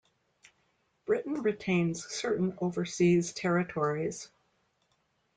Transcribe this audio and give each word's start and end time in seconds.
Britain 1.05 1.43
retains 1.43 2.03
certain 2.09 2.57
overseas 2.59 3.33
territories. 3.33 4.29